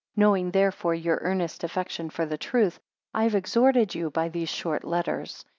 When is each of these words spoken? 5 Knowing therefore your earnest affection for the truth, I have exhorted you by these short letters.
5 0.15 0.17
Knowing 0.17 0.49
therefore 0.49 0.95
your 0.95 1.19
earnest 1.21 1.63
affection 1.63 2.09
for 2.09 2.25
the 2.25 2.35
truth, 2.35 2.79
I 3.13 3.21
have 3.25 3.35
exhorted 3.35 3.93
you 3.93 4.09
by 4.09 4.29
these 4.29 4.49
short 4.49 4.83
letters. 4.83 5.45